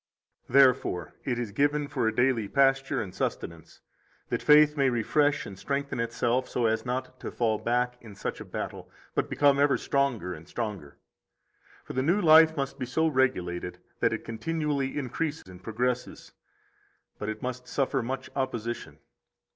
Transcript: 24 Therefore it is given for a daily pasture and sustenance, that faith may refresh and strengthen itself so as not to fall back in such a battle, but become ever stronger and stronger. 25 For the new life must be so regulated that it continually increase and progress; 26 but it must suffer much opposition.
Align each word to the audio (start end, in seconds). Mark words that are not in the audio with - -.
24 0.47 0.59
Therefore 0.63 1.13
it 1.25 1.37
is 1.37 1.51
given 1.51 1.87
for 1.87 2.07
a 2.07 2.15
daily 2.15 2.47
pasture 2.47 3.03
and 3.03 3.13
sustenance, 3.13 3.81
that 4.29 4.41
faith 4.41 4.75
may 4.75 4.89
refresh 4.89 5.45
and 5.45 5.59
strengthen 5.59 5.99
itself 5.99 6.49
so 6.49 6.65
as 6.65 6.87
not 6.87 7.19
to 7.19 7.29
fall 7.29 7.59
back 7.59 7.97
in 8.01 8.15
such 8.15 8.39
a 8.41 8.45
battle, 8.45 8.89
but 9.13 9.29
become 9.29 9.59
ever 9.59 9.77
stronger 9.77 10.33
and 10.33 10.47
stronger. 10.47 10.97
25 11.85 11.85
For 11.85 11.93
the 11.93 12.01
new 12.01 12.19
life 12.19 12.57
must 12.57 12.79
be 12.79 12.85
so 12.87 13.05
regulated 13.05 13.77
that 13.99 14.11
it 14.11 14.25
continually 14.25 14.97
increase 14.97 15.43
and 15.43 15.61
progress; 15.61 16.05
26 16.05 16.33
but 17.19 17.29
it 17.29 17.43
must 17.43 17.67
suffer 17.67 18.01
much 18.01 18.27
opposition. 18.35 18.97